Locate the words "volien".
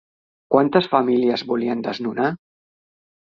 1.51-1.85